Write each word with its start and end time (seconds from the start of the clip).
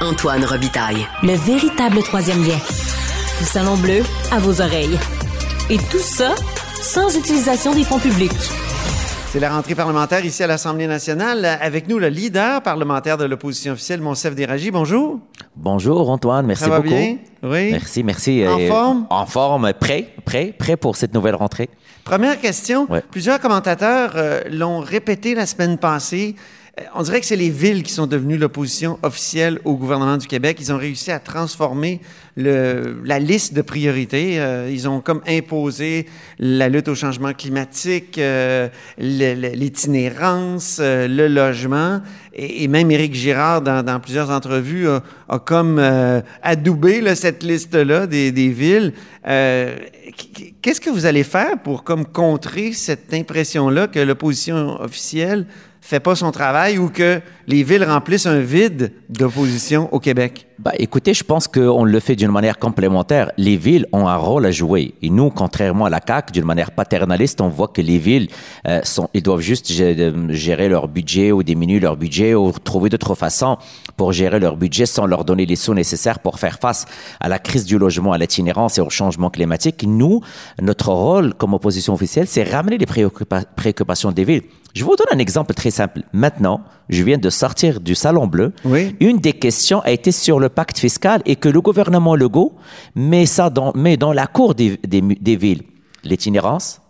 Antoine 0.00 0.44
Robitaille. 0.44 1.06
Le 1.22 1.34
véritable 1.34 2.02
troisième 2.02 2.42
lien. 2.42 2.56
Du 3.38 3.44
Salon 3.44 3.76
Bleu 3.76 4.02
à 4.30 4.38
vos 4.38 4.60
oreilles. 4.60 4.98
Et 5.70 5.76
tout 5.78 5.98
ça 5.98 6.34
sans 6.80 7.16
utilisation 7.16 7.74
des 7.74 7.82
fonds 7.84 7.98
publics. 7.98 8.30
C'est 9.30 9.40
la 9.40 9.50
rentrée 9.50 9.74
parlementaire 9.74 10.24
ici 10.24 10.42
à 10.42 10.46
l'Assemblée 10.46 10.86
nationale. 10.86 11.44
Avec 11.44 11.88
nous, 11.88 11.98
le 11.98 12.08
leader 12.08 12.62
parlementaire 12.62 13.18
de 13.18 13.24
l'opposition 13.24 13.72
officielle, 13.72 14.00
Monsef 14.00 14.34
Déragi. 14.34 14.70
Bonjour. 14.70 15.18
Bonjour 15.56 16.08
Antoine, 16.10 16.46
merci 16.46 16.62
Ça 16.64 16.70
va 16.70 16.76
beaucoup. 16.80 16.88
bien? 16.94 17.16
Oui. 17.42 17.72
Merci, 17.72 18.02
merci. 18.04 18.44
En 18.46 18.58
Euh, 18.58 18.68
forme? 18.68 19.06
En 19.10 19.26
forme, 19.26 19.72
prêt, 19.74 20.08
prêt, 20.24 20.54
prêt 20.56 20.76
pour 20.76 20.96
cette 20.96 21.12
nouvelle 21.12 21.34
rentrée. 21.34 21.68
Première 22.04 22.40
question. 22.40 22.86
Ouais. 22.88 23.02
Plusieurs 23.10 23.38
commentateurs 23.40 24.12
euh, 24.14 24.40
l'ont 24.50 24.78
répété 24.80 25.34
la 25.34 25.44
semaine 25.44 25.76
passée. 25.76 26.36
On 26.94 27.02
dirait 27.02 27.20
que 27.20 27.26
c'est 27.26 27.36
les 27.36 27.50
villes 27.50 27.82
qui 27.82 27.92
sont 27.92 28.06
devenues 28.06 28.36
l'opposition 28.36 28.98
officielle 29.02 29.58
au 29.64 29.74
gouvernement 29.74 30.16
du 30.16 30.26
Québec. 30.26 30.58
Ils 30.60 30.72
ont 30.72 30.76
réussi 30.78 31.10
à 31.10 31.18
transformer 31.18 32.00
le- 32.36 33.00
la 33.04 33.18
liste 33.18 33.54
de 33.54 33.62
priorités. 33.62 34.38
Euh, 34.40 34.70
ils 34.70 34.88
ont 34.88 35.00
comme 35.00 35.20
imposé 35.26 36.06
la 36.38 36.68
lutte 36.68 36.88
au 36.88 36.94
changement 36.94 37.32
climatique, 37.32 38.18
euh, 38.18 38.68
l'itinérance, 38.98 40.78
euh, 40.80 41.06
le 41.08 41.28
logement. 41.28 42.00
Et, 42.34 42.68
même 42.68 42.90
Éric 42.90 43.14
Girard, 43.14 43.62
dans, 43.62 44.00
plusieurs 44.00 44.30
entrevues, 44.30 44.86
a, 44.88 45.38
comme 45.40 45.78
adoubé 46.42 47.02
cette 47.14 47.42
liste-là 47.42 48.06
des, 48.06 48.30
des 48.30 48.48
villes. 48.48 48.92
Qu- 49.24 50.52
Qu'est-ce 50.62 50.80
que 50.80 50.90
vous 50.90 51.06
allez 51.06 51.24
faire 51.24 51.58
pour 51.62 51.82
comme 51.84 52.04
contrer 52.04 52.72
cette 52.72 53.12
impression-là 53.12 53.88
que 53.88 53.98
l'opposition 53.98 54.80
officielle 54.80 55.46
fait 55.88 56.00
pas 56.00 56.14
son 56.14 56.32
travail 56.32 56.76
ou 56.76 56.90
que 56.90 57.22
les 57.46 57.62
villes 57.62 57.82
remplissent 57.82 58.26
un 58.26 58.40
vide 58.40 58.92
d'opposition 59.08 59.88
au 59.94 60.00
Québec? 60.00 60.47
Bah, 60.58 60.72
écoutez, 60.76 61.14
je 61.14 61.22
pense 61.22 61.46
qu'on 61.46 61.84
le 61.84 62.00
fait 62.00 62.16
d'une 62.16 62.32
manière 62.32 62.58
complémentaire. 62.58 63.30
Les 63.36 63.56
villes 63.56 63.86
ont 63.92 64.08
un 64.08 64.16
rôle 64.16 64.44
à 64.44 64.50
jouer. 64.50 64.92
Et 65.02 65.08
nous, 65.08 65.30
contrairement 65.30 65.84
à 65.84 65.90
la 65.90 66.00
CAQ, 66.04 66.32
d'une 66.32 66.44
manière 66.44 66.72
paternaliste, 66.72 67.40
on 67.40 67.48
voit 67.48 67.68
que 67.68 67.80
les 67.80 67.98
villes, 67.98 68.26
euh, 68.66 68.80
sont, 68.82 69.08
ils 69.14 69.22
doivent 69.22 69.38
juste 69.40 69.70
gé- 69.70 70.30
gérer 70.32 70.68
leur 70.68 70.88
budget 70.88 71.30
ou 71.30 71.44
diminuer 71.44 71.78
leur 71.78 71.96
budget 71.96 72.34
ou 72.34 72.50
trouver 72.50 72.88
d'autres 72.88 73.14
façons 73.14 73.56
pour 73.96 74.12
gérer 74.12 74.40
leur 74.40 74.56
budget 74.56 74.86
sans 74.86 75.06
leur 75.06 75.24
donner 75.24 75.46
les 75.46 75.54
sous 75.54 75.74
nécessaires 75.74 76.18
pour 76.18 76.40
faire 76.40 76.58
face 76.58 76.86
à 77.20 77.28
la 77.28 77.38
crise 77.38 77.64
du 77.64 77.78
logement, 77.78 78.12
à 78.12 78.18
l'itinérance 78.18 78.78
et 78.78 78.80
au 78.80 78.90
changement 78.90 79.30
climatique. 79.30 79.84
Nous, 79.86 80.22
notre 80.60 80.88
rôle 80.92 81.34
comme 81.34 81.54
opposition 81.54 81.94
officielle, 81.94 82.26
c'est 82.26 82.42
ramener 82.42 82.78
les 82.78 82.86
préoccupa- 82.86 83.44
préoccupations 83.54 84.10
des 84.10 84.24
villes. 84.24 84.42
Je 84.74 84.84
vous 84.84 84.94
donne 84.96 85.06
un 85.12 85.18
exemple 85.18 85.54
très 85.54 85.70
simple. 85.70 86.02
Maintenant, 86.12 86.60
je 86.88 87.02
viens 87.02 87.18
de 87.18 87.30
sortir 87.30 87.80
du 87.80 87.94
Salon 87.94 88.26
Bleu. 88.26 88.52
Oui. 88.64 88.94
Une 89.00 89.16
des 89.18 89.32
questions 89.32 89.80
a 89.80 89.90
été 89.90 90.12
sur 90.12 90.38
le 90.38 90.47
pacte 90.48 90.78
fiscal 90.78 91.22
et 91.26 91.36
que 91.36 91.48
le 91.48 91.60
gouvernement 91.60 92.14
Legault 92.14 92.54
met 92.94 93.26
ça 93.26 93.50
dans, 93.50 93.72
met 93.74 93.96
dans 93.96 94.12
la 94.12 94.26
cour 94.26 94.54
des, 94.54 94.76
des, 94.76 95.36
villes. 95.36 95.62
L'itinérance, 96.04 96.80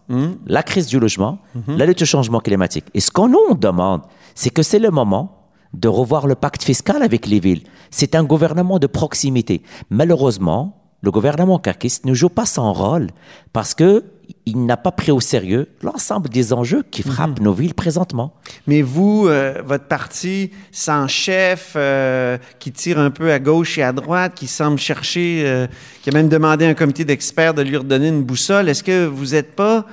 la 0.47 0.63
crise 0.63 0.87
du 0.87 0.99
logement, 0.99 1.39
la 1.67 1.87
lutte 1.87 2.03
au 2.03 2.07
changement 2.07 2.41
climatique. 2.41 2.87
Et 2.95 3.01
ce 3.01 3.11
qu'on 3.11 3.29
nous 3.29 3.55
demande, 3.59 4.03
c'est 4.35 4.51
que 4.51 4.63
c'est 4.63 4.79
le 4.79 4.91
moment 4.91 5.39
de 5.75 5.89
revoir 5.89 6.27
le 6.27 6.35
pacte 6.35 6.63
fiscal 6.63 7.03
avec 7.03 7.27
les 7.27 7.41
villes. 7.41 7.63
C'est 7.91 8.15
un 8.15 8.25
gouvernement 8.25 8.79
de 8.79 8.87
proximité. 8.87 9.63
Malheureusement, 9.91 10.79
le 11.01 11.11
gouvernement 11.11 11.59
caquiste 11.59 12.05
ne 12.05 12.15
joue 12.15 12.29
pas 12.29 12.47
son 12.47 12.73
rôle 12.73 13.09
parce 13.53 13.75
que 13.75 14.05
il 14.45 14.67
n'a 14.67 14.77
pas 14.77 14.93
pris 14.93 15.11
au 15.11 15.21
sérieux 15.21 15.69
l'ensemble 15.81 16.29
des 16.29 16.53
enjeux 16.53 16.83
qui 16.91 17.03
frappent 17.03 17.41
nos 17.41 17.55
villes 17.55 17.73
présentement. 17.75 18.35
Mais 18.67 18.83
vous, 18.83 19.27
euh, 19.27 19.63
votre 19.65 19.85
parti 19.87 20.51
sans 20.71 21.07
chef, 21.09 21.73
euh, 21.77 22.37
qui 22.59 22.73
tire 22.73 22.99
un 22.99 23.11
peu 23.11 23.33
à 23.33 23.39
gauche 23.39 23.79
et 23.79 23.83
à 23.83 23.93
droite, 23.93 24.35
qui 24.35 24.47
semble 24.47 24.79
chercher, 24.79 25.45
euh, 25.47 25.67
qui 26.03 26.11
a 26.11 26.13
même 26.13 26.29
demandé 26.29 26.67
à 26.67 26.69
un 26.69 26.75
comité 26.75 27.07
d'experts 27.07 27.55
de 27.55 27.63
lui 27.63 27.77
redonner 27.77 28.09
une 28.09 28.23
boussole, 28.23 28.69
est-ce 28.69 28.83
que 28.83 29.07
vous 29.07 29.29
n'êtes 29.29 29.57
pas, 29.57 29.87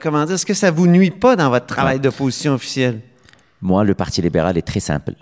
comment 0.00 0.24
dire, 0.24 0.36
est-ce 0.36 0.46
que 0.46 0.54
ça 0.54 0.70
vous 0.70 0.86
nuit 0.86 1.10
pas 1.10 1.36
dans 1.36 1.50
votre 1.50 1.66
travail 1.66 2.00
d'opposition 2.00 2.54
officielle? 2.54 3.00
Moi, 3.60 3.84
le 3.84 3.94
Parti 3.94 4.22
libéral 4.22 4.56
est 4.56 4.62
très 4.66 4.80
simple. 4.80 5.12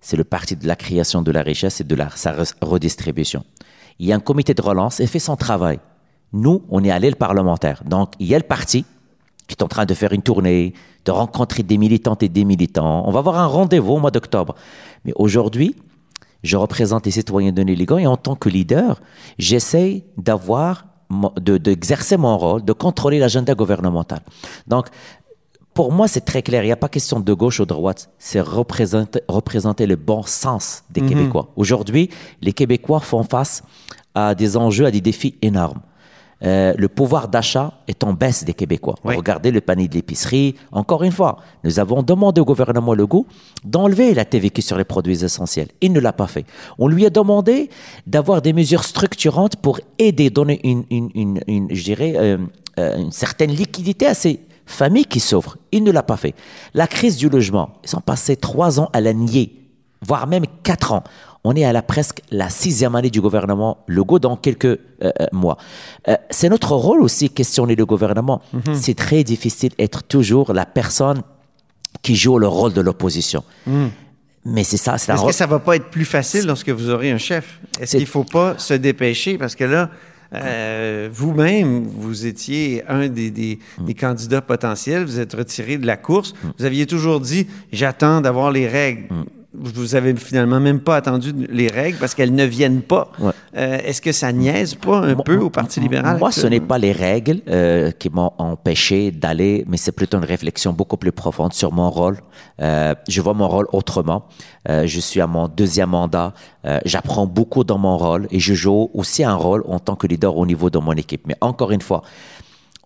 C'est 0.00 0.16
le 0.16 0.24
parti 0.24 0.54
de 0.54 0.66
la 0.68 0.76
création 0.76 1.22
de 1.22 1.32
la 1.32 1.42
richesse 1.42 1.80
et 1.80 1.84
de 1.84 1.94
la, 1.96 2.08
sa 2.10 2.32
re- 2.32 2.54
redistribution. 2.60 3.44
Il 3.98 4.06
y 4.06 4.12
a 4.12 4.16
un 4.16 4.20
comité 4.20 4.54
de 4.54 4.62
relance 4.62 5.00
et 5.00 5.06
fait 5.06 5.18
son 5.18 5.36
travail. 5.36 5.80
Nous, 6.32 6.62
on 6.68 6.84
est 6.84 6.90
à 6.90 6.98
l'aile 6.98 7.16
parlementaire. 7.16 7.82
Donc, 7.84 8.12
il 8.18 8.26
y 8.26 8.34
a 8.34 8.38
le 8.38 8.44
parti 8.44 8.84
qui 9.46 9.54
est 9.54 9.62
en 9.62 9.68
train 9.68 9.86
de 9.86 9.94
faire 9.94 10.12
une 10.12 10.22
tournée, 10.22 10.74
de 11.04 11.10
rencontrer 11.10 11.62
des 11.62 11.78
militantes 11.78 12.22
et 12.22 12.28
des 12.28 12.44
militants. 12.44 13.04
On 13.06 13.10
va 13.10 13.20
avoir 13.20 13.38
un 13.38 13.46
rendez-vous 13.46 13.94
au 13.94 13.98
mois 13.98 14.10
d'octobre. 14.10 14.54
Mais 15.04 15.12
aujourd'hui, 15.16 15.74
je 16.42 16.56
représente 16.56 17.06
les 17.06 17.12
citoyens 17.12 17.52
de 17.52 17.62
Néligan 17.62 17.98
et 17.98 18.06
en 18.06 18.16
tant 18.16 18.36
que 18.36 18.48
leader, 18.48 19.00
j'essaie 19.38 20.04
d'avoir, 20.18 20.86
d'exercer 21.40 22.18
mon 22.18 22.36
rôle, 22.36 22.64
de 22.64 22.72
contrôler 22.74 23.18
l'agenda 23.18 23.54
gouvernemental. 23.54 24.20
Donc, 24.66 24.88
pour 25.78 25.92
moi, 25.92 26.08
c'est 26.08 26.24
très 26.24 26.42
clair. 26.42 26.64
Il 26.64 26.66
n'y 26.66 26.72
a 26.72 26.76
pas 26.76 26.88
question 26.88 27.20
de 27.20 27.32
gauche 27.32 27.60
ou 27.60 27.62
de 27.62 27.68
droite. 27.68 28.10
C'est 28.18 28.40
représenter, 28.40 29.20
représenter 29.28 29.86
le 29.86 29.94
bon 29.94 30.24
sens 30.24 30.82
des 30.90 31.02
Québécois. 31.02 31.52
Aujourd'hui, 31.54 32.10
les 32.42 32.52
Québécois 32.52 32.98
font 32.98 33.22
face 33.22 33.62
à 34.12 34.34
des 34.34 34.56
enjeux, 34.56 34.86
à 34.86 34.90
des 34.90 35.00
défis 35.00 35.36
énormes. 35.40 35.78
Euh, 36.42 36.74
le 36.76 36.88
pouvoir 36.88 37.28
d'achat 37.28 37.74
est 37.86 38.02
en 38.02 38.12
baisse 38.12 38.42
des 38.42 38.54
Québécois. 38.54 38.96
Oui. 39.04 39.14
Regardez 39.14 39.52
le 39.52 39.60
panier 39.60 39.86
de 39.86 39.94
l'épicerie. 39.94 40.56
Encore 40.72 41.04
une 41.04 41.12
fois, 41.12 41.36
nous 41.62 41.78
avons 41.78 42.02
demandé 42.02 42.40
au 42.40 42.44
gouvernement 42.44 42.94
Legault 42.94 43.26
d'enlever 43.64 44.14
la 44.14 44.24
TVQ 44.24 44.60
sur 44.62 44.78
les 44.78 44.84
produits 44.84 45.22
essentiels. 45.24 45.68
Il 45.80 45.92
ne 45.92 46.00
l'a 46.00 46.12
pas 46.12 46.26
fait. 46.26 46.44
On 46.80 46.88
lui 46.88 47.06
a 47.06 47.10
demandé 47.10 47.70
d'avoir 48.04 48.42
des 48.42 48.52
mesures 48.52 48.82
structurantes 48.82 49.54
pour 49.54 49.78
aider, 50.00 50.28
donner 50.30 50.58
une, 50.64 50.82
une, 50.90 51.10
une, 51.14 51.40
une- 51.46 51.68
je 51.72 51.84
dirais, 51.84 52.14
euh, 52.16 52.38
euh, 52.80 52.96
une 52.98 53.12
certaine 53.12 53.52
liquidité 53.52 54.06
à 54.06 54.14
ces 54.14 54.40
familles 54.68 55.06
qui 55.06 55.18
souffrent. 55.18 55.56
Il 55.72 55.82
ne 55.82 55.90
l'a 55.90 56.02
pas 56.02 56.16
fait. 56.16 56.34
La 56.74 56.86
crise 56.86 57.16
du 57.16 57.28
logement, 57.28 57.70
ils 57.84 57.96
ont 57.96 58.00
passé 58.00 58.36
trois 58.36 58.78
ans 58.78 58.90
à 58.92 59.00
la 59.00 59.12
nier, 59.12 59.52
voire 60.06 60.26
même 60.26 60.44
quatre 60.62 60.92
ans. 60.92 61.02
On 61.44 61.54
est 61.56 61.64
à 61.64 61.72
la 61.72 61.82
presque 61.82 62.20
la 62.30 62.50
sixième 62.50 62.94
année 62.94 63.10
du 63.10 63.20
gouvernement 63.20 63.78
Legault 63.86 64.18
dans 64.18 64.36
quelques 64.36 64.66
euh, 64.66 64.78
euh, 65.02 65.10
mois. 65.32 65.56
Euh, 66.08 66.16
c'est 66.30 66.48
notre 66.48 66.72
rôle 66.72 67.00
aussi 67.00 67.30
questionner 67.30 67.74
le 67.74 67.86
gouvernement. 67.86 68.42
C'est 68.74 68.94
très 68.94 69.24
difficile 69.24 69.70
d'être 69.78 70.02
toujours 70.02 70.52
la 70.52 70.66
personne 70.66 71.22
qui 72.02 72.16
joue 72.16 72.38
le 72.38 72.48
rôle 72.48 72.72
de 72.72 72.80
l'opposition. 72.80 73.42
Mais 74.44 74.64
c'est 74.64 74.76
ça, 74.76 74.98
c'est 74.98 75.12
un 75.12 75.16
Est-ce 75.16 75.26
que 75.26 75.32
ça 75.32 75.46
va 75.46 75.58
pas 75.58 75.76
être 75.76 75.90
plus 75.90 76.04
facile 76.04 76.46
lorsque 76.46 76.70
vous 76.70 76.90
aurez 76.90 77.10
un 77.10 77.18
chef? 77.18 77.60
Est-ce 77.80 77.96
qu'il 77.96 78.06
faut 78.06 78.24
pas 78.24 78.56
se 78.58 78.74
dépêcher? 78.74 79.36
Parce 79.36 79.54
que 79.54 79.64
là, 79.64 79.90
euh, 80.34 81.08
vous-même, 81.12 81.84
vous 81.86 82.26
étiez 82.26 82.82
un 82.88 83.08
des, 83.08 83.30
des- 83.30 83.58
des 83.80 83.94
candidats 83.94 84.42
potentiels, 84.42 85.04
vous 85.04 85.18
êtes 85.20 85.32
retiré 85.34 85.78
de 85.78 85.86
la 85.86 85.96
course. 85.96 86.34
Vous 86.58 86.64
aviez 86.64 86.86
toujours 86.86 87.20
dit, 87.20 87.46
j'attends 87.72 88.20
d'avoir 88.20 88.50
les 88.50 88.68
règles. 88.68 89.06
Vous 89.54 89.94
avez 89.94 90.14
finalement 90.14 90.60
même 90.60 90.80
pas 90.80 90.96
attendu 90.96 91.32
les 91.48 91.68
règles 91.68 91.96
parce 91.98 92.14
qu'elles 92.14 92.34
ne 92.34 92.44
viennent 92.44 92.82
pas. 92.82 93.10
Ouais. 93.18 93.32
Euh, 93.56 93.78
Est-ce 93.82 94.02
que 94.02 94.12
ça 94.12 94.30
niaise 94.30 94.74
pas 94.74 94.98
un 94.98 95.14
Moi- 95.14 95.24
peu 95.24 95.38
au 95.38 95.48
Parti 95.48 95.80
libéral? 95.80 96.18
Moi, 96.18 96.30
ce 96.32 96.46
n'est 96.46 96.60
pas 96.60 96.76
les 96.76 96.92
règles 96.92 97.40
euh, 97.48 97.90
qui 97.90 98.10
m'ont 98.10 98.32
empêché 98.36 99.10
d'aller, 99.10 99.64
mais 99.66 99.78
c'est 99.78 99.92
plutôt 99.92 100.18
une 100.18 100.24
réflexion 100.26 100.74
beaucoup 100.74 100.98
plus 100.98 101.12
profonde 101.12 101.54
sur 101.54 101.72
mon 101.72 101.88
rôle. 101.90 102.18
Euh, 102.60 102.94
je 103.08 103.20
vois 103.22 103.32
mon 103.32 103.48
rôle 103.48 103.66
autrement. 103.72 104.26
Je 104.68 105.00
suis 105.00 105.22
à 105.22 105.26
mon 105.26 105.48
deuxième 105.48 105.88
mandat. 105.90 106.34
J'apprends 106.84 107.26
beaucoup 107.26 107.64
dans 107.64 107.78
mon 107.78 107.96
rôle 107.96 108.28
et 108.30 108.38
je 108.40 108.52
joue 108.52 108.90
aussi 108.92 109.24
un 109.24 109.34
rôle 109.34 109.64
en 109.66 109.78
tant 109.78 109.96
que 109.96 110.06
leader 110.06 110.36
au 110.36 110.44
niveau 110.44 110.68
de 110.68 110.78
mon 110.78 110.92
équipe. 110.92 111.26
Mais 111.26 111.36
encore 111.40 111.70
une 111.72 111.80
fois, 111.80 112.02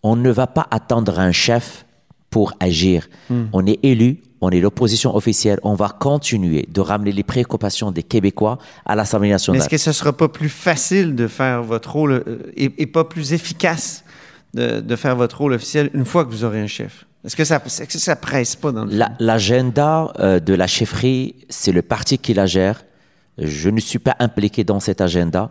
on 0.04 0.14
ne 0.14 0.30
va 0.30 0.46
pas 0.46 0.68
attendre 0.70 1.18
un 1.18 1.32
chef 1.32 1.84
pour 2.30 2.52
agir. 2.60 3.08
On 3.52 3.66
est 3.66 3.80
élu, 3.82 4.22
on 4.42 4.50
est 4.50 4.60
l'opposition 4.60 5.14
officielle, 5.16 5.58
on 5.62 5.74
va 5.74 5.88
continuer 5.88 6.66
de 6.68 6.80
ramener 6.80 7.12
les 7.12 7.22
préoccupations 7.22 7.90
des 7.92 8.02
Québécois 8.02 8.58
à 8.84 8.94
l'Assemblée 8.94 9.28
Mais 9.28 9.34
nationale. 9.34 9.60
est-ce 9.62 9.68
que 9.70 9.78
ce 9.78 9.92
sera 9.92 10.12
pas 10.12 10.28
plus 10.28 10.48
facile 10.50 11.14
de 11.14 11.26
faire 11.28 11.62
votre 11.62 11.92
rôle 11.92 12.12
euh, 12.26 12.38
et, 12.56 12.70
et 12.78 12.86
pas 12.86 13.04
plus 13.04 13.32
efficace 13.32 14.04
de, 14.52 14.80
de 14.80 14.96
faire 14.96 15.16
votre 15.16 15.38
rôle 15.38 15.52
officiel 15.54 15.88
une 15.94 16.04
fois 16.04 16.24
que 16.24 16.30
vous 16.30 16.44
aurez 16.44 16.60
un 16.60 16.66
chef? 16.66 17.06
Est-ce 17.24 17.36
que 17.36 17.44
ça, 17.44 17.60
que 17.60 17.98
ça 17.98 18.16
presse 18.16 18.56
pas 18.56 18.72
dans 18.72 18.84
le 18.84 18.92
La- 18.94 19.12
L'agenda 19.20 20.12
euh, 20.18 20.40
de 20.40 20.54
la 20.54 20.66
chefferie, 20.66 21.36
c'est 21.48 21.70
le 21.72 21.82
parti 21.82 22.18
qui 22.18 22.34
la 22.34 22.46
gère. 22.46 22.84
Je 23.38 23.70
ne 23.70 23.78
suis 23.80 24.00
pas 24.00 24.16
impliqué 24.18 24.64
dans 24.64 24.80
cet 24.80 25.00
agenda. 25.00 25.48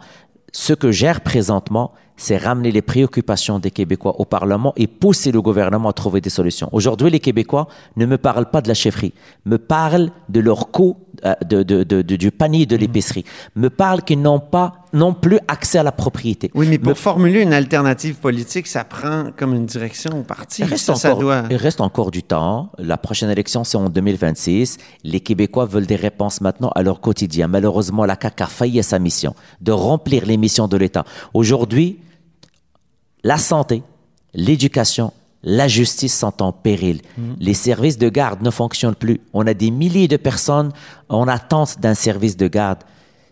Ce 0.52 0.74
que 0.74 0.92
gère 0.92 1.22
présentement, 1.22 1.94
c'est 2.18 2.38
ramener 2.38 2.72
les 2.72 2.82
préoccupations 2.82 3.60
des 3.60 3.72
Québécois 3.72 4.20
au 4.20 4.26
Parlement 4.26 4.74
et 4.76 4.88
pousser 4.88 5.32
le 5.32 5.42
gouvernement 5.42 5.90
à 5.90 5.94
trouver 5.94 6.22
des 6.22 6.30
solutions. 6.30 6.70
Aujourd'hui, 6.72 7.10
les 7.10 7.20
Québécois 7.20 7.68
ne 7.98 8.06
me 8.06 8.18
parlent 8.18 8.50
pas 8.50 8.62
de 8.62 8.68
la 8.68 8.74
chefferie, 8.74 9.14
me 9.46 9.58
parlent 9.58 10.12
de 10.30 10.40
leur 10.40 10.72
coût 10.72 10.98
euh, 11.26 11.36
de, 11.46 11.62
de, 11.62 11.84
de, 11.84 12.02
du 12.02 12.32
panier 12.32 12.66
de 12.66 12.76
l'épicerie. 12.76 13.26
Me 13.56 13.70
parlent 13.70 14.02
qu'ils 14.02 14.22
n'ont 14.22 14.40
pas 14.40 14.74
non 14.94 15.14
plus 15.14 15.38
accès 15.48 15.78
à 15.78 15.84
la 15.84 15.92
propriété. 15.92 16.50
Oui, 16.56 16.68
mais 16.68 16.80
pour 16.80 16.98
formuler 16.98 17.42
une 17.42 17.54
alternative 17.54 18.16
politique, 18.16 18.66
ça 18.66 18.84
prend 18.84 19.26
comme 19.38 19.54
une 19.54 19.68
direction 19.68 20.20
au 20.20 20.24
parti. 20.24 20.64
Il 20.64 20.70
reste, 20.70 20.90
encore, 20.90 21.24
il 21.50 21.58
reste 21.58 21.80
encore 21.80 22.10
du 22.10 22.24
temps. 22.24 22.72
La 22.80 22.98
prochaine 22.98 23.30
élection, 23.30 23.64
c'est 23.64 23.78
en 23.78 23.90
2026. 23.90 24.78
Les 25.04 25.20
Québécois 25.20 25.66
veulent 25.66 25.86
des 25.86 25.96
réponses 25.96 26.42
maintenant 26.42 26.72
à 26.74 26.82
leur 26.82 27.02
quotidien. 27.02 27.48
Malheureusement, 27.48 28.06
la 28.06 28.18
CAQ 28.20 28.44
a 28.44 28.48
failli 28.48 28.80
à 28.80 28.84
sa 28.84 28.98
mission 28.98 29.36
de 29.62 29.72
remplir 29.72 30.26
les 30.26 30.38
missions 30.38 30.68
de 30.68 30.78
l'État. 30.78 31.06
Aujourd'hui, 31.36 32.00
la 33.24 33.38
santé, 33.38 33.84
l'éducation, 34.34 35.14
la 35.44 35.68
justice 35.68 36.18
sont 36.18 36.42
en 36.42 36.52
péril. 36.52 37.02
Mhm. 37.18 37.36
Les 37.40 37.54
services 37.54 37.98
de 37.98 38.10
garde 38.10 38.42
ne 38.42 38.50
fonctionnent 38.50 38.96
plus. 38.96 39.22
On 39.34 39.46
a 39.48 39.54
des 39.54 39.72
milliers 39.72 40.08
de 40.08 40.18
personnes 40.18 40.72
en 41.10 41.28
attente 41.28 41.80
d'un 41.80 41.96
service 41.96 42.38
de 42.38 42.48
garde. 42.48 42.80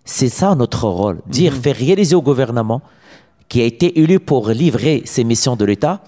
C'est 0.05 0.29
ça 0.29 0.55
notre 0.55 0.87
rôle. 0.87 1.21
Dire, 1.27 1.53
mhm. 1.53 1.61
faire 1.61 1.75
réaliser 1.75 2.15
au 2.15 2.21
gouvernement 2.21 2.81
qui 3.47 3.61
a 3.61 3.65
été 3.65 3.99
élu 3.99 4.19
pour 4.19 4.49
livrer 4.49 5.01
ces 5.05 5.23
missions 5.23 5.55
de 5.55 5.65
l'État, 5.65 6.01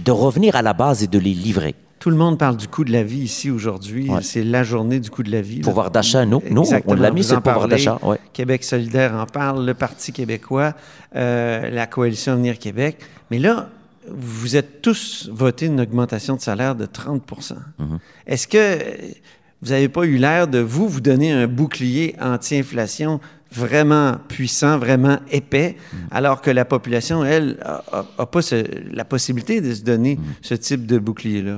de 0.00 0.10
revenir 0.10 0.56
à 0.56 0.62
la 0.62 0.72
base 0.72 1.02
et 1.02 1.06
de 1.06 1.18
les 1.18 1.34
livrer. 1.34 1.74
Tout 2.00 2.08
le 2.08 2.16
monde 2.16 2.38
parle 2.38 2.56
du 2.56 2.66
coût 2.66 2.82
de 2.82 2.92
la 2.92 3.02
vie 3.02 3.18
ici 3.18 3.50
aujourd'hui. 3.50 4.10
C'est 4.22 4.42
la 4.42 4.64
journée 4.64 5.00
du 5.00 5.10
coût 5.10 5.22
de 5.22 5.30
la 5.30 5.42
vie. 5.42 5.60
Pouvoir 5.60 5.90
d'achat, 5.90 6.24
nous, 6.24 6.42
nous 6.50 6.64
on 6.86 6.94
l'a 6.94 7.10
mis, 7.10 7.22
c'est 7.22 7.34
le 7.34 7.42
pouvoir 7.42 7.68
d'achat. 7.68 8.00
Québec 8.32 8.64
solidaire 8.64 9.14
en 9.14 9.26
parle, 9.26 9.66
le 9.66 9.74
Parti 9.74 10.10
québécois, 10.10 10.72
euh, 11.14 11.68
la 11.68 11.86
Coalition 11.86 12.32
Avenir 12.32 12.58
Québec. 12.58 12.96
Mais 13.30 13.38
là, 13.38 13.68
vous 14.08 14.56
êtes 14.56 14.80
tous 14.80 15.28
voté 15.30 15.66
une 15.66 15.78
augmentation 15.78 16.36
de 16.36 16.40
salaire 16.40 16.74
de 16.74 16.86
30 16.86 17.22
mhm. 17.78 17.98
Est-ce 18.26 18.48
que 18.48 18.78
vous 19.60 19.70
n'avez 19.70 19.90
pas 19.90 20.04
eu 20.04 20.16
l'air 20.16 20.48
de 20.48 20.58
vous, 20.58 20.88
vous 20.88 21.02
donner 21.02 21.32
un 21.32 21.46
bouclier 21.46 22.16
anti-inflation 22.18 23.20
vraiment 23.52 24.16
puissant, 24.28 24.78
vraiment 24.78 25.18
épais, 25.30 25.76
alors 26.10 26.40
que 26.40 26.50
la 26.50 26.64
population, 26.64 27.24
elle, 27.24 27.58
n'a 28.18 28.26
pas 28.26 28.40
la 28.92 29.04
possibilité 29.04 29.60
de 29.60 29.74
se 29.74 29.82
donner 29.82 30.16
mm. 30.16 30.22
ce 30.42 30.54
type 30.54 30.86
de 30.86 30.98
bouclier-là. 30.98 31.56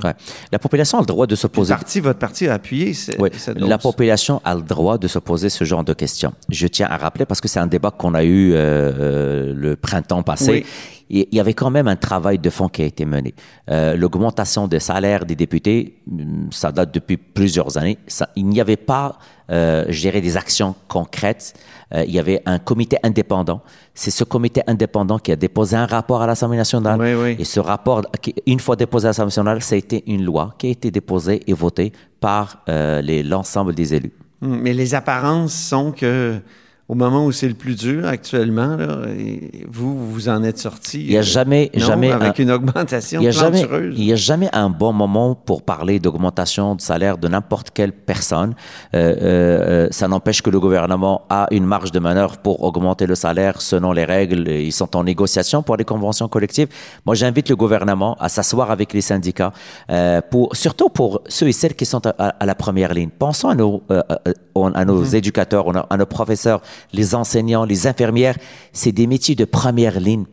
La 0.51 0.59
population 0.59 0.97
a 0.97 1.01
le 1.01 1.07
droit 1.07 1.27
de 1.27 1.35
se 1.35 1.47
poser... 1.47 1.73
Parti, 1.73 1.99
votre 1.99 2.19
parti 2.19 2.47
a 2.47 2.55
appuyé 2.55 2.95
oui. 3.19 3.29
La 3.55 3.77
population 3.77 4.41
a 4.43 4.55
le 4.55 4.61
droit 4.61 4.97
de 4.97 5.07
se 5.07 5.19
poser 5.19 5.49
ce 5.49 5.63
genre 5.63 5.83
de 5.83 5.93
questions. 5.93 6.33
Je 6.49 6.67
tiens 6.67 6.87
à 6.89 6.97
rappeler, 6.97 7.25
parce 7.25 7.41
que 7.41 7.47
c'est 7.47 7.59
un 7.59 7.67
débat 7.67 7.91
qu'on 7.91 8.13
a 8.15 8.23
eu 8.23 8.53
euh, 8.53 8.57
euh, 8.57 9.53
le 9.55 9.75
printemps 9.75 10.23
passé, 10.23 10.65
il 11.09 11.27
y 11.31 11.39
avait 11.39 11.53
quand 11.53 11.69
même 11.69 11.87
un 11.87 11.95
travail 11.95 12.39
de 12.39 12.49
fond 12.49 12.69
qui 12.69 12.81
a 12.81 12.85
été 12.85 13.05
mené. 13.05 13.33
Euh, 13.69 13.95
L'augmentation 13.95 14.67
des 14.67 14.79
salaires 14.79 15.25
des 15.25 15.35
députés, 15.35 15.97
mm, 16.07 16.51
ça 16.51 16.71
date 16.71 16.93
depuis 16.93 17.17
plusieurs 17.17 17.77
années. 17.77 17.97
Ça, 18.07 18.29
il 18.35 18.47
n'y 18.47 18.61
avait 18.61 18.77
pas, 18.77 19.17
euh, 19.51 19.85
je 19.89 19.99
dirais, 19.99 20.21
des 20.21 20.37
actions 20.37 20.75
concrètes. 20.87 21.53
Euh, 21.93 22.03
il 22.07 22.13
y 22.13 22.19
avait 22.19 22.41
un 22.45 22.59
comité 22.59 22.97
indépendant. 23.03 23.61
C'est 23.93 24.11
ce 24.11 24.23
comité 24.23 24.61
indépendant 24.67 25.19
qui 25.19 25.31
a 25.31 25.35
déposé 25.35 25.75
un 25.75 25.85
rapport 25.85 26.21
à 26.21 26.27
l'Assemblée 26.27 26.57
nationale. 26.57 26.99
Oui, 26.99 27.13
oui. 27.13 27.35
Et 27.39 27.45
ce 27.45 27.59
rapport, 27.59 28.01
une 28.45 28.59
fois 28.59 28.75
déposé 28.75 29.07
à 29.07 29.09
l'Assemblée 29.09 29.27
nationale, 29.27 29.61
ça 29.61 29.75
a 29.75 29.77
été 29.77 30.03
une 30.07 30.23
loi 30.23 30.55
qui 30.57 30.67
a 30.67 30.69
été 30.71 30.89
déposée 30.91 31.41
et 31.47 31.53
votée 31.53 31.91
par 32.19 32.63
euh, 32.69 33.01
l'ensemble 33.23 33.75
des 33.75 33.93
élus. 33.93 34.13
Hum, 34.41 34.61
mais 34.61 34.73
les 34.73 34.95
apparences 34.95 35.53
sont 35.53 35.91
que 35.91 36.39
au 36.89 36.95
moment 36.95 37.25
où 37.25 37.31
c'est 37.31 37.47
le 37.47 37.53
plus 37.53 37.75
dur 37.75 38.05
actuellement, 38.05 38.75
là, 38.75 39.07
et 39.17 39.65
vous, 39.69 40.11
vous 40.11 40.27
en 40.27 40.43
êtes 40.43 40.57
sorti. 40.57 41.01
Il 41.01 41.09
n'y 41.11 41.17
a 41.17 41.21
jamais, 41.21 41.71
euh, 41.75 41.79
jamais 41.79 42.11
avec 42.11 42.39
une 42.39 42.51
augmentation 42.51 43.21
il 43.21 43.23
y 43.23 43.27
a 43.27 43.31
jamais, 43.31 43.65
Il 43.95 44.03
n'y 44.03 44.11
a 44.11 44.17
jamais 44.17 44.49
un 44.51 44.69
bon 44.69 44.91
moment 44.91 45.33
pour 45.33 45.61
parler 45.61 45.99
d'augmentation 45.99 46.75
de 46.75 46.81
salaire 46.81 47.17
de 47.17 47.27
n'importe 47.29 47.71
quelle 47.71 47.93
personne. 47.93 48.53
Euh, 48.95 49.15
euh, 49.21 49.87
ça 49.91 50.09
n'empêche 50.09 50.41
que 50.41 50.49
le 50.49 50.59
gouvernement 50.59 51.21
a 51.29 51.47
une 51.51 51.65
marge 51.65 51.91
de 51.91 51.99
manœuvre 51.99 52.37
pour 52.37 52.63
augmenter 52.63 53.05
le 53.05 53.15
salaire 53.15 53.61
selon 53.61 53.93
les 53.93 54.03
règles. 54.05 54.49
Ils 54.49 54.73
sont 54.73 54.95
en 54.97 55.05
négociation 55.05 55.63
pour 55.63 55.77
les 55.77 55.85
conventions 55.85 56.27
collectives. 56.27 56.67
Moi, 57.05 57.15
j'invite 57.15 57.49
le 57.49 57.55
gouvernement 57.55 58.17
à 58.19 58.27
s'asseoir 58.27 58.71
avec 58.71 58.93
les 58.93 59.01
syndicats, 59.01 59.53
euh, 59.89 60.21
pour, 60.29 60.55
surtout 60.55 60.89
pour 60.89 61.21
ceux 61.27 61.47
et 61.47 61.53
celles 61.53 61.75
qui 61.75 61.85
sont 61.85 62.01
à, 62.05 62.45
la 62.45 62.55
première 62.55 62.93
ligne. 62.93 63.09
Pensons 63.09 63.49
à 63.49 63.55
nos, 63.55 63.83
euh, 63.89 64.01
à 64.09 64.85
nos 64.85 65.03
mm-hmm. 65.03 65.15
éducateurs, 65.15 65.65
à 65.89 65.97
nos 65.97 66.05
professeurs 66.05 66.61
les 66.91 67.15
enseignants, 67.15 67.65
les 67.65 67.87
infirmières, 67.87 68.37
c'est 68.71 68.91
des 68.91 69.07
métiers 69.07 69.35
de 69.35 69.45
première 69.45 69.99
ligne. 69.99 70.25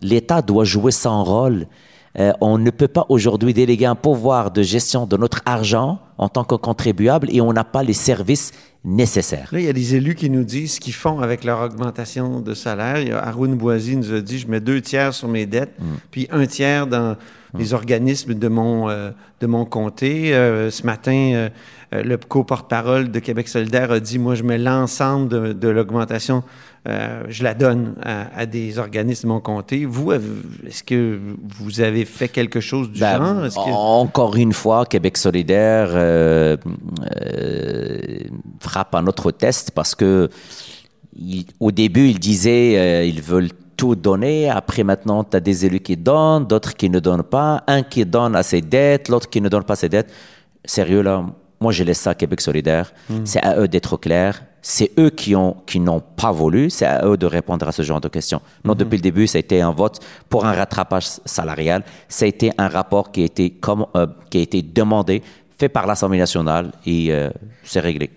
L'État 0.00 0.42
doit 0.42 0.64
jouer 0.64 0.92
son 0.92 1.22
rôle. 1.24 1.66
Euh, 2.18 2.32
on 2.40 2.58
ne 2.58 2.70
peut 2.70 2.88
pas 2.88 3.06
aujourd'hui 3.08 3.54
déléguer 3.54 3.86
un 3.86 3.94
pouvoir 3.94 4.50
de 4.50 4.62
gestion 4.62 5.06
de 5.06 5.16
notre 5.16 5.40
argent 5.46 6.00
en 6.22 6.28
tant 6.28 6.44
que 6.44 6.54
contribuable 6.54 7.28
et 7.30 7.40
on 7.40 7.52
n'a 7.52 7.64
pas 7.64 7.82
les 7.82 7.92
services 7.92 8.52
nécessaires. 8.84 9.48
Là, 9.52 9.60
il 9.60 9.66
y 9.66 9.68
a 9.68 9.72
des 9.72 9.94
élus 9.94 10.14
qui 10.14 10.28
nous 10.28 10.44
disent 10.44 10.74
ce 10.74 10.80
qu'ils 10.80 10.94
font 10.94 11.20
avec 11.20 11.44
leur 11.44 11.60
augmentation 11.60 12.40
de 12.40 12.54
salaire. 12.54 13.00
Il 13.00 13.08
y 13.08 13.12
a 13.12 13.18
Arun 13.18 13.54
Boisy 13.54 13.96
nous 13.96 14.12
a 14.12 14.20
dit, 14.20 14.38
je 14.38 14.48
mets 14.48 14.60
deux 14.60 14.80
tiers 14.80 15.14
sur 15.14 15.28
mes 15.28 15.46
dettes, 15.46 15.74
mm. 15.78 15.84
puis 16.10 16.28
un 16.30 16.46
tiers 16.46 16.86
dans 16.86 17.16
les 17.58 17.74
organismes 17.74 18.34
de 18.34 18.48
mon, 18.48 18.88
euh, 18.88 19.10
de 19.40 19.46
mon 19.46 19.64
comté. 19.64 20.34
Euh, 20.34 20.70
ce 20.70 20.84
matin, 20.86 21.12
euh, 21.92 22.02
le 22.02 22.16
co-porte-parole 22.16 23.10
de 23.10 23.18
Québec 23.18 23.48
solidaire 23.48 23.92
a 23.92 24.00
dit, 24.00 24.18
moi, 24.18 24.34
je 24.34 24.42
mets 24.42 24.58
l'ensemble 24.58 25.58
de, 25.58 25.68
l'augmentation, 25.68 26.42
je 26.86 27.44
la 27.44 27.54
donne 27.54 27.94
à, 28.02 28.46
des 28.46 28.78
organismes 28.78 29.28
de 29.28 29.32
mon 29.34 29.40
comté. 29.40 29.84
Vous, 29.84 30.10
est-ce 30.12 30.82
que 30.82 31.20
vous 31.58 31.80
avez 31.80 32.06
fait 32.06 32.28
quelque 32.28 32.60
chose 32.60 32.90
du 32.90 32.98
ben, 32.98 33.48
genre? 33.48 34.00
Encore 34.00 34.36
une 34.36 34.54
fois, 34.54 34.86
Québec 34.86 35.18
solidaire 35.18 35.90
frappe 38.60 38.94
un 38.94 39.06
autre 39.06 39.30
test 39.30 39.70
parce 39.72 39.94
que 39.94 40.28
au 41.60 41.70
début, 41.72 42.08
ils 42.08 42.18
disaient 42.18 43.08
ils 43.08 43.20
veulent 43.22 43.50
tout 43.76 43.96
donner. 43.96 44.48
Après, 44.48 44.84
maintenant, 44.84 45.24
tu 45.24 45.36
as 45.36 45.40
des 45.40 45.66
élus 45.66 45.80
qui 45.80 45.96
donnent, 45.96 46.46
d'autres 46.46 46.74
qui 46.76 46.88
ne 46.88 47.00
donnent 47.00 47.24
pas. 47.24 47.64
Un 47.66 47.82
qui 47.82 48.04
donne 48.06 48.36
à 48.36 48.42
ses 48.42 48.60
dettes, 48.60 49.08
l'autre 49.08 49.28
qui 49.28 49.40
ne 49.40 49.48
donne 49.48 49.64
pas 49.64 49.76
ses 49.76 49.88
dettes. 49.88 50.12
Sérieux, 50.64 51.02
là, 51.02 51.24
moi, 51.60 51.72
je 51.72 51.84
laisse 51.84 52.00
ça 52.00 52.10
à 52.10 52.14
Québec 52.14 52.40
solidaire. 52.40 52.92
Hmm. 53.08 53.24
C'est 53.24 53.42
à 53.42 53.58
eux 53.58 53.68
d'être 53.68 53.96
clairs. 53.96 54.44
C'est 54.64 54.92
eux 54.98 55.10
qui 55.10 55.34
ont 55.34 55.56
qui 55.66 55.80
n'ont 55.80 56.00
pas 56.00 56.30
voulu. 56.30 56.70
C'est 56.70 56.86
à 56.86 57.04
eux 57.06 57.16
de 57.16 57.26
répondre 57.26 57.66
à 57.66 57.72
ce 57.72 57.82
genre 57.82 58.00
de 58.00 58.06
questions. 58.08 58.40
Non, 58.64 58.74
hmm. 58.74 58.78
depuis 58.78 58.96
le 58.98 59.02
début, 59.02 59.26
ça 59.26 59.38
a 59.38 59.40
été 59.40 59.60
un 59.60 59.72
vote 59.72 59.98
pour 60.28 60.44
un 60.44 60.52
rattrapage 60.52 61.06
salarial. 61.24 61.82
Ça 62.08 62.24
a 62.24 62.28
été 62.28 62.52
un 62.58 62.68
rapport 62.68 63.10
qui 63.10 63.22
a 63.22 63.24
été, 63.24 63.50
comme, 63.50 63.86
euh, 63.96 64.06
qui 64.30 64.38
a 64.38 64.42
été 64.42 64.62
demandé, 64.62 65.22
fait 65.62 65.68
par 65.68 65.86
l'Assemblée 65.86 66.18
nationale 66.18 66.72
et 66.84 67.12
euh, 67.12 67.30
c'est 67.62 67.78
réglé. 67.78 68.10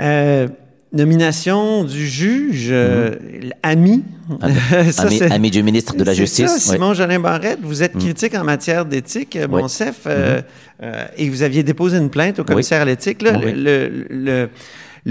Euh, 0.00 0.48
Nomination 0.92 1.84
du 1.84 2.06
juge 2.06 2.68
euh, 2.70 3.10
mhm. 3.10 3.52
ami. 3.62 4.04
ami, 5.30 5.50
du 5.50 5.62
ministre 5.62 5.96
de 5.96 6.04
la 6.04 6.14
Justice. 6.14 6.50
Ça, 6.50 6.72
Simon 6.72 6.94
Jolin 6.94 7.20
Barrette, 7.20 7.58
vous 7.62 7.82
êtes 7.82 7.94
mhm. 7.94 8.00
critique 8.00 8.34
en 8.34 8.44
matière 8.44 8.84
d'éthique, 8.84 9.36
oui. 9.50 9.62
Euh, 9.62 10.36
mhm. 10.36 10.42
euh, 10.82 11.04
et 11.16 11.28
vous 11.28 11.42
aviez 11.42 11.62
déposé 11.62 11.98
une 11.98 12.10
plainte 12.10 12.40
au 12.40 12.44
commissaire 12.44 12.82
à 12.82 12.84
l'éthique. 12.84 13.22
le, 13.22 13.52
le 13.52 14.06
le 14.08 14.48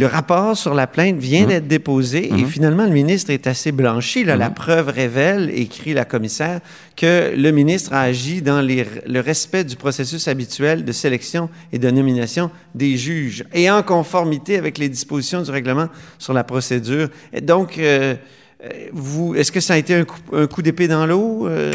rapport 0.05 0.57
sur 0.57 0.73
la 0.73 0.87
plainte 0.87 1.17
vient 1.17 1.45
mmh. 1.45 1.49
d'être 1.49 1.67
déposé 1.67 2.29
et 2.29 2.43
mmh. 2.43 2.47
finalement, 2.47 2.85
le 2.85 2.91
ministre 2.91 3.29
est 3.29 3.45
assez 3.45 3.71
blanchi. 3.71 4.23
Là, 4.23 4.35
La 4.35 4.49
mmh. 4.49 4.53
preuve 4.55 4.89
révèle, 4.89 5.51
écrit 5.53 5.93
la 5.93 6.03
commissaire, 6.03 6.61
que 6.95 7.33
le 7.35 7.51
ministre 7.51 7.93
a 7.93 8.01
agi 8.01 8.41
dans 8.41 8.61
le 8.61 9.19
respect 9.19 9.63
du 9.63 9.75
processus 9.75 10.27
habituel 10.27 10.83
de 10.83 10.91
sélection 10.91 11.49
et 11.71 11.77
de 11.77 11.91
nomination 11.91 12.49
des 12.73 12.97
juges 12.97 13.43
et 13.53 13.69
en 13.69 13.83
conformité 13.83 14.57
avec 14.57 14.79
les 14.79 14.89
dispositions 14.89 15.43
du 15.43 15.51
règlement 15.51 15.89
sur 16.17 16.33
la 16.33 16.43
procédure. 16.43 17.09
Et 17.31 17.41
donc, 17.41 17.77
euh, 17.77 18.15
vous, 18.93 19.35
est-ce 19.35 19.51
que 19.51 19.59
ça 19.59 19.73
a 19.73 19.77
été 19.77 19.93
un 19.93 20.05
coup, 20.47 20.61
d'épée 20.61 20.87
dans 20.87 21.05
l'eau? 21.05 21.47
Euh? 21.47 21.73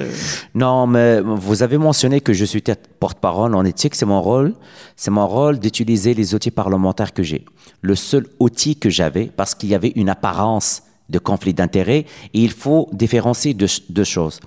Non, 0.54 0.87
mais 0.87 1.21
vous 1.21 1.62
avez 1.62 1.76
mentionné 1.76 2.21
que 2.21 2.33
je 2.33 2.45
suis 2.45 2.62
porte-parole 2.99 3.54
en 3.54 3.64
éthique, 3.64 3.95
c'est 3.95 4.07
mon 4.07 4.23
rôle. 4.23 4.54
C'est 4.97 5.11
mon 5.11 5.26
rôle 5.26 5.59
d'utiliser 5.59 6.14
les 6.14 6.35
outils 6.35 6.50
parlementaires 6.50 7.12
que 7.12 7.23
j'ai. 7.23 7.45
Le 7.83 7.95
seul 7.95 8.26
outil 8.40 8.76
que 8.76 8.88
j'avais, 8.88 9.26
parce 9.26 9.54
qu'il 9.54 9.68
y 9.68 9.75
avait 9.75 9.92
une 9.97 10.09
apparence 10.09 10.83
de 11.11 11.18
conflit 11.18 11.54
d'intérêts, 11.54 12.07
et 12.35 12.42
il 12.42 12.52
faut 12.52 12.88
différencier 12.92 13.54
deux, 13.54 14.04
choses. 14.04 14.40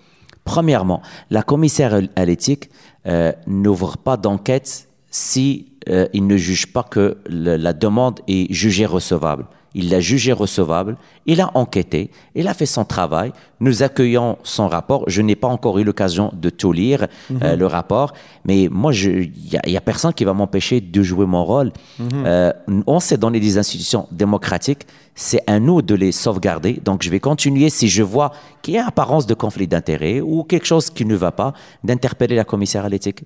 Premièrement, 0.43 1.01
la 1.29 1.43
commissaire 1.43 2.01
à 2.15 2.25
l'éthique 2.25 2.69
euh, 3.05 3.31
n'ouvre 3.45 3.97
pas 3.97 4.17
d'enquête 4.17 4.87
si 5.11 5.67
euh, 5.89 6.07
ne 6.13 6.37
juge 6.37 6.73
pas 6.73 6.83
que 6.83 7.17
la 7.27 7.73
demande 7.73 8.19
est 8.27 8.51
jugée 8.51 8.85
recevable 8.85 9.45
il 9.73 9.89
l'a 9.89 9.99
jugé 9.99 10.33
recevable, 10.33 10.97
il 11.25 11.39
a 11.41 11.51
enquêté, 11.55 12.11
il 12.35 12.47
a 12.47 12.53
fait 12.53 12.65
son 12.65 12.83
travail, 12.83 13.31
nous 13.59 13.83
accueillons 13.83 14.37
son 14.43 14.67
rapport. 14.67 15.03
Je 15.07 15.21
n'ai 15.21 15.35
pas 15.35 15.47
encore 15.47 15.79
eu 15.79 15.83
l'occasion 15.83 16.31
de 16.33 16.49
tout 16.49 16.73
lire, 16.73 17.07
euh, 17.31 17.53
mhm. 17.53 17.59
le 17.59 17.65
rapport, 17.67 18.13
mais 18.45 18.67
moi, 18.69 18.93
il 18.93 19.31
n'y 19.65 19.77
a, 19.77 19.81
personne 19.81 20.13
qui 20.13 20.25
va 20.25 20.33
m'empêcher 20.33 20.81
de 20.81 21.03
jouer 21.03 21.25
mon 21.25 21.45
rôle. 21.45 21.71
Mhm. 21.99 22.07
Euh, 22.25 22.51
on 22.87 22.99
s'est 22.99 23.17
donné 23.17 23.39
des 23.39 23.57
institutions 23.57 24.07
démocratiques, 24.11 24.85
c'est 25.15 25.41
à 25.47 25.59
nous 25.59 25.81
de 25.81 25.95
les 25.95 26.11
sauvegarder. 26.11 26.81
Donc, 26.83 27.03
je 27.03 27.09
vais 27.09 27.19
continuer, 27.19 27.69
si 27.69 27.87
je 27.87 28.03
vois 28.03 28.31
qu'il 28.61 28.73
y 28.73 28.77
a 28.77 28.87
apparence 28.87 29.25
de 29.25 29.33
conflit 29.33 29.67
d'intérêt 29.67 30.21
ou 30.21 30.43
quelque 30.43 30.65
chose 30.65 30.89
qui 30.89 31.05
ne 31.05 31.15
va 31.15 31.31
pas, 31.31 31.53
d'interpeller 31.83 32.35
la 32.35 32.43
commissaire 32.43 32.85
à 32.85 32.89
l'éthique. 32.89 33.23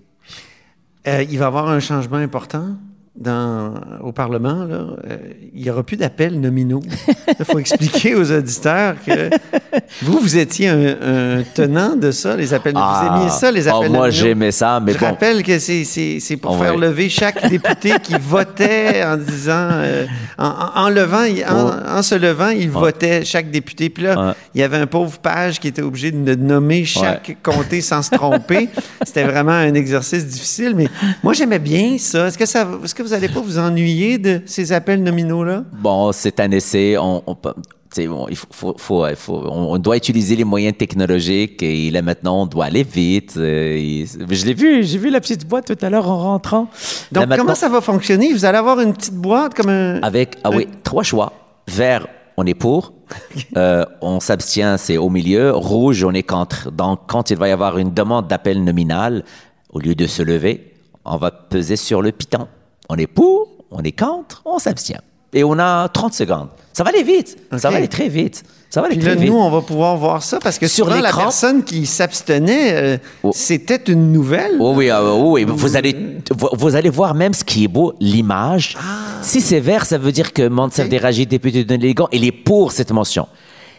Euh, 1.08 1.24
il 1.24 1.38
va 1.38 1.46
y 1.46 1.48
avoir 1.48 1.70
un 1.70 1.80
changement 1.80 2.18
important? 2.18 2.76
Dans, 3.16 3.74
au 4.02 4.12
Parlement, 4.12 4.66
là, 4.66 4.88
euh, 5.06 5.18
il 5.54 5.64
n'y 5.64 5.70
aura 5.70 5.84
plus 5.84 5.98
d'appels 5.98 6.40
nominaux. 6.40 6.82
Il 7.40 7.46
faut 7.46 7.60
expliquer 7.60 8.16
aux 8.16 8.32
auditeurs 8.32 8.96
que 9.06 9.30
vous, 10.02 10.20
vous 10.20 10.38
étiez 10.38 10.70
un, 10.70 11.38
un 11.40 11.44
tenant 11.54 11.96
de 11.96 12.12
ça, 12.12 12.36
les 12.36 12.54
appels 12.54 12.74
nominaux. 12.74 12.94
Vous 13.12 13.18
aimiez 13.22 13.30
ça, 13.30 13.52
les 13.52 13.68
oh, 13.68 13.76
appels 13.78 13.90
moi, 13.92 14.08
nominaux. 14.08 14.12
j'aimais 14.12 14.52
ça, 14.52 14.80
mais 14.80 14.94
Je 14.94 15.00
bon. 15.00 15.06
rappelle 15.08 15.44
que 15.44 15.60
c'est- 15.60 15.84
c'est 15.84 16.20
c'est 16.20 16.38
pour 16.38 16.52
On 16.52 16.60
faire 16.60 16.78
va- 16.78 16.88
lever 16.88 17.10
chaque 17.10 17.50
député 17.50 17.94
qui 18.02 18.16
votait 18.20 19.04
en 19.04 19.18
disant, 19.18 19.70
euh, 19.72 20.06
en, 20.38 20.52
en- 20.76 20.90
levant, 20.90 21.24
en, 21.50 21.98
en 21.98 22.02
se 22.02 22.16
levant, 22.16 22.50
il 22.50 22.70
votait 22.70 23.26
chaque 23.26 23.52
député. 23.52 23.90
Puis 23.90 24.04
là, 24.04 24.16
Ouais. 24.28 24.34
il 24.54 24.62
y 24.62 24.64
avait 24.64 24.78
un 24.78 24.88
pauvre 24.88 25.18
page 25.20 25.60
qui 25.60 25.68
était 25.68 25.82
obligé 25.82 26.12
de 26.12 26.36
nommer 26.36 26.86
chaque 26.86 27.38
comté 27.44 27.82
sans 27.82 28.02
se 28.02 28.12
tromper. 28.12 28.70
C'était 29.06 29.24
vraiment 29.24 29.52
un 29.52 29.74
exercice 29.74 30.26
difficile, 30.26 30.74
mais 30.76 30.88
moi 31.24 31.34
j'aimais 31.34 31.60
bien 31.60 31.98
ça. 32.00 32.28
Est-ce 32.28 32.38
que 32.38 32.46
ça, 32.46 32.68
est-ce 32.84 32.96
que 32.96 33.04
vous 33.04 33.10
n'allez 33.10 33.30
pas 33.30 33.42
vous 33.42 33.58
ennuyer 33.60 34.18
de 34.18 34.42
ces 34.46 34.72
appels 34.72 35.04
nominaux-là? 35.04 35.64
Bon, 35.74 36.12
c'est 36.12 36.40
un 36.40 36.52
essai. 36.52 36.98
On, 36.98 37.24
on 37.28 37.36
bon, 38.00 38.28
il 38.30 38.36
faut, 38.36 38.48
faut- 38.52 38.76
faut- 38.78 39.08
il 39.08 39.16
faut- 39.16 39.44
on 39.46 39.74
on 39.74 39.78
doit 39.78 39.98
utiliser 39.98 40.36
les 40.36 40.44
moyens 40.44 40.76
technologiques 40.78 41.62
et 41.64 41.90
là 41.92 42.02
maintenant 42.02 42.42
on 42.44 42.46
doit 42.46 42.66
aller 42.66 42.84
vite. 42.84 43.34
euh, 43.38 43.76
et- 43.76 44.06
je 44.30 44.46
l'ai 44.46 44.54
vu, 44.54 44.84
j'ai 44.84 44.98
vu 44.98 45.10
la 45.10 45.20
petite 45.22 45.48
boîte 45.48 45.66
tout 45.68 45.86
à 45.86 45.90
l'heure 45.90 46.10
en 46.10 46.20
rentrant. 46.20 46.68
Donc 47.12 47.28
comment 47.38 47.56
ça 47.56 47.70
va 47.70 47.82
fonctionner? 47.82 48.34
Vous 48.34 48.46
allez 48.46 48.58
avoir 48.58 48.80
une 48.80 48.94
petite 48.94 49.16
boîte 49.16 49.54
comme 49.54 49.70
un... 49.70 50.02
Avec 50.02 50.38
ah 50.44 50.50
oui, 50.52 50.68
trois 50.84 51.04
choix. 51.04 51.32
Vert, 51.68 52.08
on 52.38 52.46
est 52.46 52.54
pour. 52.54 52.94
Euh, 53.56 53.86
on 54.02 54.20
s'abstient, 54.20 54.78
c'est 54.78 54.98
au 54.98 55.10
milieu. 55.10 55.52
Rouge, 55.52 56.04
on 56.04 56.12
est 56.14 56.24
contre. 56.24 56.72
Donc, 56.72 57.02
quand 57.08 57.30
il 57.30 57.38
va 57.38 57.48
y 57.48 57.52
avoir 57.52 57.78
une 57.78 57.94
demande 57.94 58.28
d'appel 58.28 58.64
nominal, 58.64 59.24
au 59.72 59.80
lieu 59.80 59.96
de 59.96 60.08
se 60.08 60.22
lever, 60.24 60.74
on 61.06 61.18
va 61.18 61.32
peser 61.32 61.76
sur 61.76 62.02
le 62.02 62.12
piton. 62.12 62.48
On 62.90 62.96
est 62.98 63.08
pour, 63.08 63.48
on 63.72 63.82
est 63.84 63.98
contre, 63.98 64.42
on 64.46 64.58
s'abstient. 64.60 65.02
Et 65.34 65.44
on 65.44 65.58
a 65.60 65.88
30 65.90 66.14
secondes. 66.14 66.48
Ça 66.74 66.84
va 66.84 66.90
aller 66.90 67.04
vite. 67.04 67.38
Ça 67.58 67.70
va 67.70 67.78
aller 67.78 67.88
très 67.88 68.10
vite. 68.10 68.44
Ça 68.70 68.82
va 68.82 68.88
aller 68.88 68.98
Puis 68.98 69.06
très 69.06 69.16
là, 69.16 69.22
vite. 69.22 69.30
nous, 69.32 69.38
on 69.38 69.50
va 69.50 69.62
pouvoir 69.62 69.96
voir 69.96 70.22
ça 70.22 70.40
parce 70.40 70.60
que 70.60 70.68
Sur 70.68 70.88
souvent, 70.88 71.00
la 71.00 71.14
personne 71.14 71.64
qui 71.64 71.86
s'abstenait, 71.86 72.74
euh, 72.74 72.98
Oh. 73.24 73.32
c'était 73.34 73.80
une 73.92 74.12
nouvelle. 74.12 74.58
Oh 74.60 74.74
oui, 74.76 74.90
euh, 74.90 75.00
oh 75.02 75.32
oui, 75.34 75.46
vous 75.48 75.78
allez, 75.78 75.96
vous, 76.32 76.50
vous 76.54 76.76
allez 76.76 76.90
voir 76.90 77.14
même 77.16 77.34
ce 77.34 77.44
qui 77.46 77.64
est 77.64 77.70
beau, 77.70 77.94
l'image. 78.02 78.76
Si 79.22 79.40
c'est 79.40 79.62
vert, 79.62 79.86
ça 79.86 79.98
veut 79.98 80.12
dire 80.12 80.34
que 80.34 80.48
Mansef 80.48 80.86
Ok. 80.86 80.90
Déragi, 80.92 81.26
député 81.26 81.64
de 81.64 81.74
l'élégant, 81.76 82.10
il 82.12 82.26
est 82.26 82.32
pour 82.34 82.72
cette 82.74 82.92
mention. 82.92 83.28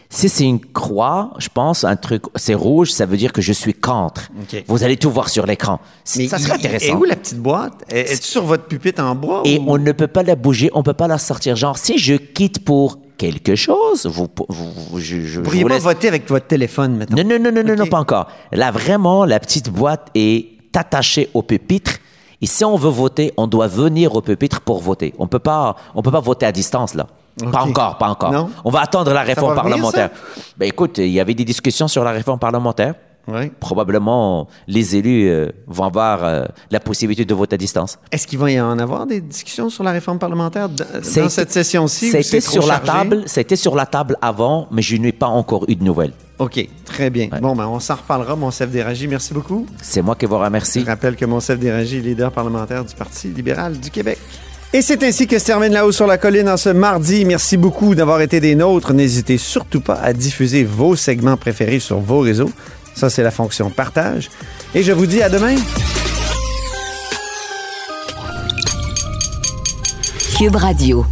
Si 0.09 0.29
c'est 0.29 0.45
une 0.45 0.59
croix, 0.61 1.31
je 1.37 1.49
pense, 1.53 1.83
un 1.83 1.97
truc, 1.97 2.23
c'est 2.35 2.53
rouge, 2.53 2.91
ça 2.91 3.05
veut 3.05 3.17
dire 3.17 3.33
que 3.33 3.41
je 3.41 3.51
suis 3.51 3.73
contre. 3.73 4.29
Vous 4.67 4.83
allez 4.83 4.95
tout 4.95 5.11
voir 5.11 5.27
sur 5.27 5.45
l'écran. 5.45 5.79
Mais 6.15 6.27
ça 6.27 6.37
serait 6.37 6.55
il- 6.59 6.65
Et 6.65 6.67
intéressant. 6.67 6.95
où 6.97 7.03
la 7.03 7.15
petite 7.17 7.39
boîte? 7.39 7.73
Est- 7.89 8.13
Est-tu 8.13 8.23
sur 8.27 8.43
votre 8.45 8.63
pupitre 8.65 9.03
en 9.03 9.15
bois? 9.15 9.41
Et 9.43 9.57
ou- 9.59 9.65
on 9.67 9.77
ne 9.77 9.91
peut 9.91 10.07
pas 10.07 10.23
la 10.23 10.35
bouger, 10.35 10.69
on 10.73 10.81
peut 10.81 10.93
pas 10.93 11.07
la 11.09 11.17
sortir. 11.17 11.57
Genre, 11.57 11.77
si 11.77 11.97
je 11.97 12.13
quitte 12.15 12.63
pour 12.63 12.99
quelque 13.17 13.55
chose, 13.55 14.05
vous, 14.05 14.27
vous, 14.47 14.71
vous- 14.91 14.99
je, 14.99 15.21
je- 15.23 15.41
pourriez 15.41 15.63
vous 15.63 15.67
pas 15.67 15.73
laisse- 15.75 15.83
voter 15.83 16.07
avec 16.07 16.29
votre 16.29 16.47
téléphone, 16.47 16.95
maintenant. 16.95 17.21
Non, 17.21 17.37
non, 17.39 17.51
non, 17.51 17.63
non, 17.63 17.75
non, 17.75 17.87
pas 17.87 17.99
encore. 17.99 18.27
Là, 18.53 18.71
vraiment, 18.71 19.25
la 19.25 19.39
petite 19.41 19.69
boîte 19.69 20.07
est 20.15 20.47
attachée 20.73 21.29
au 21.33 21.41
pupitre. 21.41 21.93
Et 22.39 22.45
si 22.45 22.63
on 22.63 22.75
veut 22.77 22.91
voter, 22.91 23.33
on 23.35 23.47
doit 23.47 23.67
venir 23.67 24.15
au 24.15 24.21
pupitre 24.21 24.61
pour 24.61 24.79
voter. 24.79 25.13
On 25.17 25.27
peut 25.27 25.39
pas, 25.39 25.75
on 25.95 26.01
peut 26.03 26.11
pas 26.11 26.19
voter 26.21 26.45
à 26.45 26.51
distance, 26.51 26.93
là. 26.93 27.07
Pas 27.51 27.61
encore, 27.61 27.97
pas 27.97 28.09
encore. 28.09 28.31
Non? 28.31 28.49
On 28.63 28.69
va 28.69 28.81
attendre 28.81 29.13
la 29.13 29.21
réforme 29.21 29.55
va 29.55 29.61
venir, 29.61 29.75
parlementaire. 29.75 30.09
Ben, 30.57 30.67
écoute, 30.67 30.97
il 30.97 31.09
y 31.09 31.19
avait 31.19 31.33
des 31.33 31.45
discussions 31.45 31.87
sur 31.87 32.03
la 32.03 32.11
réforme 32.11 32.39
parlementaire. 32.39 32.95
Oui. 33.27 33.51
Probablement, 33.59 34.47
les 34.67 34.95
élus 34.95 35.27
euh, 35.27 35.49
vont 35.67 35.83
avoir 35.83 36.23
euh, 36.23 36.45
la 36.71 36.79
possibilité 36.79 37.25
de 37.25 37.33
voter 37.33 37.55
à 37.55 37.57
distance. 37.57 37.99
Est-ce 38.09 38.25
qu'il 38.25 38.39
va 38.39 38.49
y 38.49 38.59
en 38.59 38.79
avoir 38.79 39.05
des 39.05 39.19
discussions 39.19 39.69
sur 39.69 39.83
la 39.83 39.91
réforme 39.91 40.17
parlementaire 40.17 40.69
dans, 40.69 41.29
cette 41.29 41.51
session-ci? 41.51 42.11
Trop 42.11 42.39
sur 42.39 42.65
la 42.65 42.79
table, 42.79 43.25
été 43.35 43.57
sur 43.57 43.75
la 43.75 43.85
table 43.85 44.15
avant, 44.21 44.67
mais 44.71 44.81
je 44.81 44.95
n'ai 44.95 45.11
pas 45.11 45.27
encore 45.27 45.65
eu 45.67 45.75
de 45.75 45.83
nouvelles. 45.83 46.13
OK, 46.39 46.69
très 46.85 47.09
bien. 47.09 47.27
Ouais. 47.31 47.41
Bon, 47.41 47.53
ben, 47.53 47.67
on 47.67 47.79
s'en 47.81 47.95
reparlera, 47.95 48.35
Monsef 48.35 48.69
Déragi. 48.69 49.07
Merci 49.07 49.33
beaucoup. 49.33 49.65
C'est 49.81 50.01
moi 50.01 50.15
qui 50.15 50.25
vous 50.25 50.37
remercie. 50.37 50.81
Je 50.81 50.85
rappelle 50.85 51.17
que 51.17 51.25
Monsef 51.25 51.59
Déragi 51.59 51.97
est 51.97 52.01
leader 52.01 52.31
parlementaire 52.31 52.85
du 52.85 52.95
Parti 52.95 53.27
libéral 53.27 53.77
du 53.77 53.91
Québec. 53.91 54.19
Et 54.73 54.81
c'est 54.81 55.01
ainsi 55.03 55.27
que 55.27 55.39
se 55.39 55.45
termine 55.45 55.71
La 55.71 55.85
Haut 55.85 55.93
sur 55.93 56.07
la 56.07 56.17
Colline 56.17 56.49
en 56.49 56.57
ce 56.57 56.69
mardi. 56.69 57.23
Merci 57.23 57.55
beaucoup 57.55 57.95
d'avoir 57.95 58.21
été 58.21 58.39
des 58.39 58.53
nôtres. 58.53 58.93
N'hésitez 58.93 59.37
surtout 59.37 59.79
pas 59.79 59.95
à 59.95 60.11
diffuser 60.13 60.65
vos 60.65 60.95
segments 60.95 61.37
préférés 61.37 61.79
sur 61.79 61.99
vos 61.99 62.19
réseaux. 62.19 62.51
Ça, 62.93 63.09
c'est 63.09 63.23
la 63.23 63.31
fonction 63.31 63.69
partage. 63.69 64.29
Et 64.75 64.83
je 64.83 64.91
vous 64.91 65.05
dis 65.05 65.21
à 65.21 65.29
demain. 65.29 65.55
Cube 70.37 70.55
Radio. 70.55 71.05